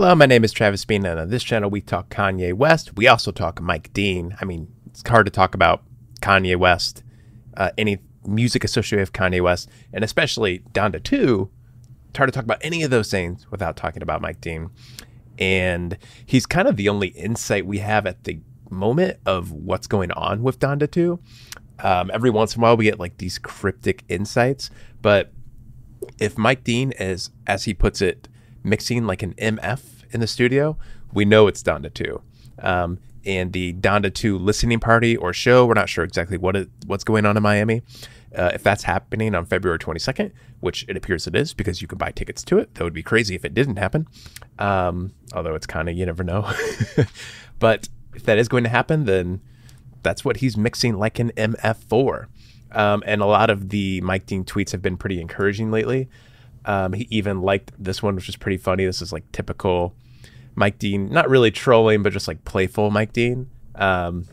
Hello, 0.00 0.14
my 0.14 0.26
name 0.26 0.44
is 0.44 0.52
Travis 0.52 0.84
Bean, 0.84 1.04
and 1.04 1.18
on 1.18 1.28
this 1.28 1.42
channel 1.42 1.68
we 1.68 1.80
talk 1.80 2.08
Kanye 2.08 2.54
West. 2.54 2.96
We 2.96 3.08
also 3.08 3.32
talk 3.32 3.60
Mike 3.60 3.92
Dean. 3.92 4.36
I 4.40 4.44
mean, 4.44 4.72
it's 4.86 5.02
hard 5.04 5.26
to 5.26 5.32
talk 5.32 5.56
about 5.56 5.82
Kanye 6.20 6.54
West, 6.54 7.02
uh, 7.56 7.70
any 7.76 7.98
music 8.24 8.62
associated 8.62 9.02
with 9.02 9.12
Kanye 9.12 9.42
West, 9.42 9.68
and 9.92 10.04
especially 10.04 10.60
Donda 10.70 11.02
2. 11.02 11.50
It's 12.10 12.16
hard 12.16 12.28
to 12.28 12.32
talk 12.32 12.44
about 12.44 12.60
any 12.60 12.84
of 12.84 12.92
those 12.92 13.10
things 13.10 13.50
without 13.50 13.76
talking 13.76 14.00
about 14.00 14.22
Mike 14.22 14.40
Dean. 14.40 14.70
And 15.36 15.98
he's 16.24 16.46
kind 16.46 16.68
of 16.68 16.76
the 16.76 16.88
only 16.88 17.08
insight 17.08 17.66
we 17.66 17.78
have 17.78 18.06
at 18.06 18.22
the 18.22 18.38
moment 18.70 19.18
of 19.26 19.50
what's 19.50 19.88
going 19.88 20.12
on 20.12 20.44
with 20.44 20.60
Donda 20.60 20.88
2. 20.88 21.18
Um, 21.80 22.12
every 22.14 22.30
once 22.30 22.54
in 22.54 22.60
a 22.60 22.62
while, 22.62 22.76
we 22.76 22.84
get 22.84 23.00
like 23.00 23.18
these 23.18 23.36
cryptic 23.40 24.04
insights, 24.08 24.70
but 25.02 25.32
if 26.20 26.38
Mike 26.38 26.62
Dean 26.62 26.92
is, 26.92 27.30
as 27.48 27.64
he 27.64 27.74
puts 27.74 28.00
it, 28.00 28.28
mixing 28.68 29.06
like 29.06 29.22
an 29.22 29.34
MF 29.34 29.80
in 30.10 30.20
the 30.20 30.26
studio, 30.26 30.76
we 31.12 31.24
know 31.24 31.46
it's 31.46 31.62
Donda 31.62 31.92
2. 31.92 32.20
Um, 32.60 32.98
and 33.24 33.52
the 33.52 33.74
Donda 33.74 34.12
2 34.12 34.38
listening 34.38 34.80
party 34.80 35.16
or 35.16 35.32
show, 35.32 35.66
we're 35.66 35.74
not 35.74 35.88
sure 35.88 36.04
exactly 36.04 36.38
what 36.38 36.56
it, 36.56 36.68
what's 36.86 37.04
going 37.04 37.26
on 37.26 37.36
in 37.36 37.42
Miami. 37.42 37.82
Uh, 38.34 38.50
if 38.52 38.62
that's 38.62 38.82
happening 38.82 39.34
on 39.34 39.46
February 39.46 39.78
22nd, 39.78 40.32
which 40.60 40.84
it 40.86 40.96
appears 40.96 41.26
it 41.26 41.34
is 41.34 41.54
because 41.54 41.80
you 41.80 41.88
can 41.88 41.96
buy 41.96 42.10
tickets 42.10 42.44
to 42.44 42.58
it, 42.58 42.74
that 42.74 42.84
would 42.84 42.92
be 42.92 43.02
crazy 43.02 43.34
if 43.34 43.44
it 43.44 43.54
didn't 43.54 43.76
happen. 43.76 44.06
Um, 44.58 45.12
although 45.34 45.54
it's 45.54 45.66
kind 45.66 45.88
of, 45.88 45.96
you 45.96 46.04
never 46.04 46.24
know. 46.24 46.50
but 47.58 47.88
if 48.14 48.24
that 48.24 48.38
is 48.38 48.48
going 48.48 48.64
to 48.64 48.70
happen, 48.70 49.06
then 49.06 49.40
that's 50.02 50.24
what 50.24 50.38
he's 50.38 50.56
mixing 50.56 50.98
like 50.98 51.18
an 51.18 51.30
MF4. 51.32 52.26
Um, 52.72 53.02
and 53.06 53.22
a 53.22 53.26
lot 53.26 53.48
of 53.48 53.70
the 53.70 54.00
Mike 54.02 54.26
Dean 54.26 54.44
tweets 54.44 54.72
have 54.72 54.82
been 54.82 54.96
pretty 54.96 55.20
encouraging 55.20 55.70
lately. 55.70 56.08
Um, 56.68 56.92
he 56.92 57.08
even 57.10 57.40
liked 57.40 57.72
this 57.78 58.02
one, 58.02 58.14
which 58.14 58.28
is 58.28 58.36
pretty 58.36 58.58
funny. 58.58 58.84
This 58.84 59.00
is 59.00 59.10
like 59.10 59.32
typical 59.32 59.94
Mike 60.54 60.78
Dean, 60.78 61.08
not 61.10 61.30
really 61.30 61.50
trolling, 61.50 62.02
but 62.02 62.12
just 62.12 62.28
like 62.28 62.44
playful 62.44 62.90
Mike 62.90 63.14
Dean. 63.14 63.48
Um, 63.74 64.26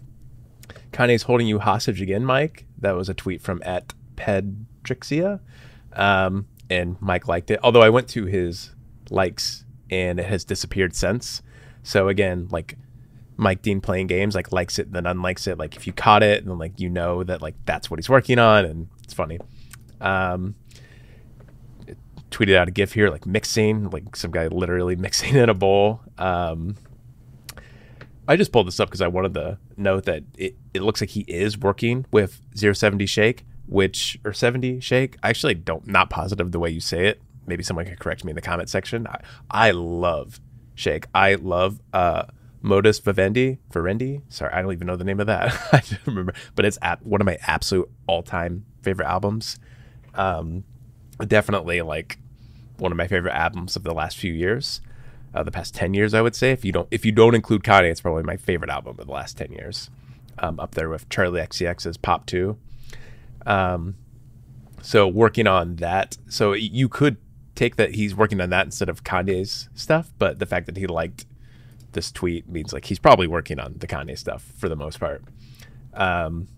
Kanye's 0.91 1.23
holding 1.23 1.47
you 1.47 1.59
hostage 1.59 2.01
again, 2.01 2.25
Mike. 2.25 2.65
That 2.77 2.91
was 2.91 3.07
a 3.07 3.13
tweet 3.13 3.41
from 3.41 3.63
at 3.65 3.93
Pedrixia. 4.17 5.39
Um, 5.93 6.47
and 6.69 7.01
Mike 7.01 7.29
liked 7.29 7.51
it. 7.51 7.59
Although 7.63 7.81
I 7.81 7.89
went 7.89 8.09
to 8.09 8.25
his 8.25 8.71
likes 9.09 9.63
and 9.89 10.19
it 10.19 10.25
has 10.25 10.43
disappeared 10.43 10.93
since. 10.93 11.41
So 11.83 12.09
again, 12.09 12.49
like 12.51 12.77
Mike 13.37 13.61
Dean 13.61 13.79
playing 13.79 14.07
games, 14.07 14.35
like 14.35 14.51
likes 14.51 14.77
it, 14.77 14.91
then 14.91 15.05
unlikes 15.05 15.47
it. 15.47 15.57
Like 15.57 15.77
if 15.77 15.87
you 15.87 15.93
caught 15.93 16.21
it, 16.21 16.43
and 16.43 16.59
like 16.59 16.81
you 16.81 16.89
know 16.89 17.23
that 17.23 17.41
like 17.41 17.55
that's 17.65 17.89
what 17.89 17.97
he's 17.97 18.09
working 18.09 18.39
on, 18.39 18.65
and 18.65 18.87
it's 19.03 19.13
funny. 19.13 19.39
Um, 20.01 20.55
tweeted 22.35 22.55
out 22.55 22.67
a 22.67 22.71
gif 22.71 22.93
here, 22.93 23.09
like 23.09 23.25
mixing, 23.25 23.89
like 23.89 24.15
some 24.15 24.31
guy 24.31 24.47
literally 24.47 24.95
mixing 25.07 25.35
in 25.35 25.49
a 25.49 25.53
bowl. 25.53 26.01
Um, 26.17 26.75
I 28.27 28.35
just 28.35 28.51
pulled 28.51 28.67
this 28.67 28.79
up 28.79 28.89
because 28.89 29.01
I 29.01 29.07
wanted 29.07 29.33
to 29.35 29.57
note 29.77 30.05
that 30.05 30.23
it, 30.37 30.55
it 30.73 30.81
looks 30.81 30.99
like 30.99 31.11
he 31.11 31.21
is 31.21 31.57
working 31.57 32.05
with 32.11 32.41
070 32.55 33.05
Shake, 33.05 33.45
which 33.67 34.19
or 34.25 34.33
70 34.33 34.79
Shake. 34.81 35.17
I 35.23 35.29
actually 35.29 35.53
don't 35.53 35.87
not 35.87 36.09
positive 36.09 36.51
the 36.51 36.59
way 36.59 36.69
you 36.69 36.81
say 36.81 37.07
it. 37.07 37.21
Maybe 37.47 37.63
someone 37.63 37.85
could 37.85 37.99
correct 37.99 38.25
me 38.25 38.31
in 38.31 38.35
the 38.35 38.41
comment 38.41 38.69
section. 38.69 39.07
I, 39.07 39.21
I 39.49 39.71
love 39.71 40.39
Shake. 40.73 41.05
I 41.13 41.35
love 41.35 41.79
uh, 41.93 42.23
Modus 42.61 42.99
Vivendi, 42.99 43.59
Vivendi. 43.71 44.21
Sorry, 44.27 44.51
I 44.51 44.61
don't 44.61 44.73
even 44.73 44.87
know 44.87 44.95
the 44.95 45.03
name 45.03 45.19
of 45.19 45.27
that. 45.27 45.53
I 45.71 45.81
don't 45.87 46.07
remember, 46.07 46.33
but 46.55 46.65
it's 46.65 46.79
at 46.81 47.05
one 47.05 47.21
of 47.21 47.25
my 47.25 47.37
absolute 47.43 47.89
all-time 48.07 48.65
favorite 48.81 49.07
albums. 49.07 49.59
Um, 50.15 50.63
definitely 51.27 51.81
like 51.81 52.17
one 52.77 52.91
of 52.91 52.97
my 52.97 53.07
favorite 53.07 53.33
albums 53.33 53.75
of 53.75 53.83
the 53.83 53.93
last 53.93 54.17
few 54.17 54.33
years, 54.33 54.81
uh, 55.33 55.43
the 55.43 55.51
past 55.51 55.73
ten 55.73 55.93
years, 55.93 56.13
I 56.13 56.21
would 56.21 56.35
say. 56.35 56.51
If 56.51 56.65
you 56.65 56.71
don't, 56.71 56.87
if 56.91 57.05
you 57.05 57.11
don't 57.11 57.35
include 57.35 57.63
Kanye, 57.63 57.91
it's 57.91 58.01
probably 58.01 58.23
my 58.23 58.37
favorite 58.37 58.69
album 58.69 58.97
of 58.99 59.05
the 59.05 59.13
last 59.13 59.37
ten 59.37 59.51
years. 59.51 59.89
Um, 60.37 60.59
up 60.59 60.75
there 60.75 60.89
with 60.89 61.07
Charli 61.07 61.41
XCX's 61.41 61.97
Pop 61.97 62.25
Two. 62.25 62.57
Um, 63.45 63.95
so 64.81 65.07
working 65.07 65.47
on 65.47 65.77
that, 65.77 66.17
so 66.27 66.53
you 66.53 66.89
could 66.89 67.17
take 67.55 67.77
that 67.77 67.95
he's 67.95 68.13
working 68.13 68.41
on 68.41 68.49
that 68.49 68.65
instead 68.65 68.89
of 68.89 69.03
Kanye's 69.03 69.69
stuff, 69.73 70.11
but 70.19 70.39
the 70.39 70.45
fact 70.45 70.65
that 70.65 70.77
he 70.77 70.87
liked 70.87 71.25
this 71.93 72.11
tweet 72.11 72.47
means 72.47 72.73
like 72.73 72.85
he's 72.85 72.99
probably 72.99 73.27
working 73.27 73.59
on 73.59 73.75
the 73.77 73.87
Kanye 73.87 74.17
stuff 74.17 74.43
for 74.57 74.69
the 74.69 74.75
most 74.75 74.99
part. 74.99 75.23
Um, 75.93 76.49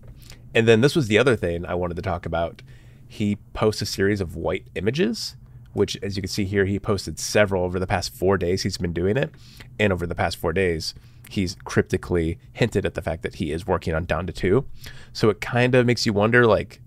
and 0.54 0.66
then 0.66 0.80
this 0.80 0.96
was 0.96 1.08
the 1.08 1.18
other 1.18 1.36
thing 1.36 1.64
I 1.64 1.74
wanted 1.74 1.94
to 1.96 2.02
talk 2.02 2.26
about. 2.26 2.62
He 3.06 3.36
posts 3.54 3.80
a 3.80 3.86
series 3.86 4.20
of 4.20 4.36
white 4.36 4.66
images, 4.74 5.36
which, 5.72 5.96
as 6.02 6.16
you 6.16 6.22
can 6.22 6.28
see 6.28 6.44
here, 6.44 6.64
he 6.64 6.78
posted 6.78 7.18
several 7.18 7.64
over 7.64 7.78
the 7.78 7.86
past 7.86 8.14
four 8.14 8.36
days. 8.36 8.62
He's 8.62 8.78
been 8.78 8.92
doing 8.92 9.16
it, 9.16 9.30
and 9.78 9.92
over 9.92 10.06
the 10.06 10.14
past 10.14 10.36
four 10.36 10.52
days, 10.52 10.94
he's 11.30 11.56
cryptically 11.64 12.38
hinted 12.52 12.86
at 12.86 12.94
the 12.94 13.02
fact 13.02 13.22
that 13.22 13.36
he 13.36 13.52
is 13.52 13.66
working 13.66 13.94
on 13.94 14.06
Donda 14.06 14.34
Two. 14.34 14.66
So 15.12 15.30
it 15.30 15.40
kind 15.40 15.74
of 15.74 15.86
makes 15.86 16.06
you 16.06 16.12
wonder, 16.12 16.46
like, 16.46 16.80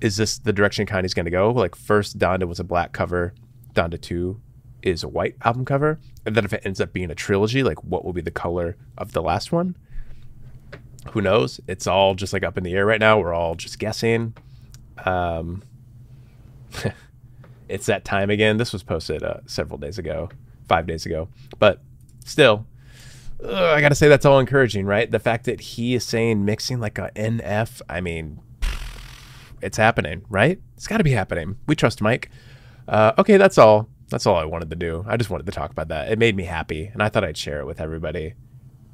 is 0.00 0.16
this 0.16 0.38
the 0.38 0.52
direction 0.52 0.86
Kanye's 0.86 1.14
going 1.14 1.24
to 1.24 1.30
go? 1.30 1.50
Like, 1.50 1.74
first 1.74 2.18
Donda 2.18 2.46
was 2.46 2.60
a 2.60 2.64
black 2.64 2.92
cover, 2.92 3.34
Donda 3.74 4.00
Two 4.00 4.40
is 4.82 5.02
a 5.02 5.08
white 5.08 5.34
album 5.42 5.64
cover, 5.64 5.98
and 6.24 6.36
then 6.36 6.44
if 6.44 6.52
it 6.52 6.62
ends 6.64 6.80
up 6.80 6.92
being 6.92 7.10
a 7.10 7.14
trilogy, 7.14 7.62
like 7.62 7.82
what 7.82 8.04
will 8.04 8.12
be 8.12 8.20
the 8.20 8.30
color 8.30 8.76
of 8.96 9.12
the 9.12 9.22
last 9.22 9.50
one? 9.50 9.76
Who 11.10 11.20
knows? 11.20 11.60
It's 11.66 11.86
all 11.86 12.14
just 12.14 12.32
like 12.32 12.44
up 12.44 12.56
in 12.56 12.62
the 12.62 12.74
air 12.74 12.86
right 12.86 13.00
now. 13.00 13.18
We're 13.18 13.34
all 13.34 13.54
just 13.54 13.78
guessing. 13.78 14.34
Um, 15.04 15.62
it's 17.68 17.86
that 17.86 18.04
time 18.04 18.30
again. 18.30 18.56
This 18.56 18.72
was 18.72 18.82
posted 18.82 19.22
uh, 19.22 19.38
several 19.46 19.78
days 19.78 19.98
ago, 19.98 20.28
five 20.68 20.86
days 20.86 21.06
ago, 21.06 21.28
but 21.58 21.80
still, 22.24 22.66
ugh, 23.42 23.52
I 23.52 23.80
gotta 23.80 23.94
say 23.94 24.08
that's 24.08 24.24
all 24.24 24.38
encouraging, 24.38 24.86
right? 24.86 25.10
The 25.10 25.18
fact 25.18 25.44
that 25.44 25.60
he 25.60 25.94
is 25.94 26.04
saying 26.04 26.44
mixing 26.44 26.80
like 26.80 26.98
a 26.98 27.10
NF. 27.16 27.82
I 27.88 28.00
mean, 28.00 28.40
it's 29.62 29.76
happening, 29.76 30.22
right? 30.28 30.60
It's 30.76 30.86
got 30.86 30.98
to 30.98 31.04
be 31.04 31.12
happening. 31.12 31.56
We 31.66 31.74
trust 31.74 32.02
Mike. 32.02 32.30
Uh, 32.88 33.12
okay, 33.18 33.36
that's 33.36 33.58
all. 33.58 33.88
That's 34.08 34.26
all 34.26 34.36
I 34.36 34.44
wanted 34.44 34.70
to 34.70 34.76
do. 34.76 35.04
I 35.08 35.16
just 35.16 35.30
wanted 35.30 35.46
to 35.46 35.52
talk 35.52 35.70
about 35.70 35.88
that. 35.88 36.10
It 36.12 36.18
made 36.18 36.36
me 36.36 36.44
happy, 36.44 36.90
and 36.92 37.02
I 37.02 37.08
thought 37.08 37.24
I'd 37.24 37.36
share 37.36 37.60
it 37.60 37.66
with 37.66 37.80
everybody, 37.80 38.34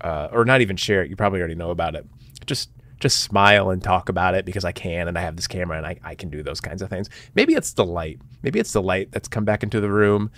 uh, 0.01 0.29
or 0.33 0.45
not 0.45 0.63
even 0.63 0.77
share 0.77 1.03
it. 1.03 1.11
You 1.11 1.17
probably 1.17 1.41
already 1.41 1.55
know 1.55 1.71
about 1.71 1.95
it. 1.95 2.07
Just 2.47 2.71
just 3.03 3.21
smile 3.21 3.71
and 3.71 3.83
talk 3.83 4.09
about 4.09 4.35
it 4.35 4.45
because 4.45 4.65
I 4.65 4.73
can, 4.73 5.09
and 5.09 5.19
I 5.19 5.21
have 5.21 5.37
this 5.37 5.47
camera, 5.47 5.77
and 5.77 5.87
I, 5.87 5.99
I 6.03 6.15
can 6.15 6.31
do 6.31 6.43
those 6.43 6.61
kinds 6.61 6.83
of 6.83 6.89
things. 6.89 7.11
Maybe 7.35 7.55
it's 7.55 7.73
the 7.73 7.85
light. 7.85 8.21
Maybe 8.43 8.59
it's 8.59 8.73
the 8.73 8.83
light 8.83 9.13
that's 9.13 9.29
come 9.29 9.45
back 9.45 9.63
into 9.63 9.81
the 9.81 9.91
room. 9.91 10.31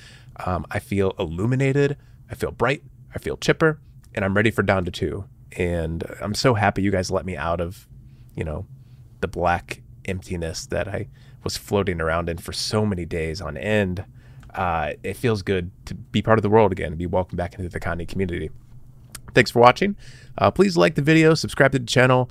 Um, 0.45 0.67
I 0.71 0.79
feel 0.79 1.15
illuminated. 1.19 1.97
I 2.31 2.35
feel 2.35 2.51
bright. 2.51 2.83
I 3.15 3.19
feel 3.19 3.37
chipper, 3.37 3.81
and 4.15 4.25
I'm 4.25 4.35
ready 4.35 4.51
for 4.51 4.63
Donda 4.63 4.93
two. 4.93 5.27
And 5.57 6.03
I'm 6.21 6.35
so 6.35 6.55
happy 6.55 6.83
you 6.83 6.91
guys 6.91 7.11
let 7.11 7.25
me 7.25 7.37
out 7.37 7.61
of, 7.61 7.87
you 8.35 8.43
know, 8.43 8.67
the 9.21 9.29
black 9.29 9.83
emptiness 10.07 10.67
that 10.67 10.89
I 10.89 11.09
was 11.45 11.57
floating 11.57 12.01
around 12.01 12.29
in 12.29 12.39
for 12.39 12.53
so 12.53 12.85
many 12.85 13.05
days 13.05 13.41
on 13.41 13.57
end 13.57 14.05
uh, 14.55 14.93
it 15.03 15.15
feels 15.15 15.43
good 15.43 15.71
to 15.87 15.95
be 15.95 16.23
part 16.23 16.39
of 16.39 16.43
the 16.43 16.49
world 16.49 16.73
again 16.73 16.89
and 16.89 16.99
be 16.99 17.07
welcomed 17.07 17.37
back 17.37 17.55
into 17.55 17.69
the 17.69 17.81
Kanye 17.81 18.07
community. 18.07 18.51
Thanks 19.35 19.51
for 19.51 19.59
watching. 19.59 19.97
Uh, 20.39 20.51
please 20.51 20.77
like 20.77 20.95
the 20.95 21.03
video, 21.03 21.35
subscribe 21.35 21.73
to 21.73 21.79
the 21.81 21.87
channel, 21.87 22.31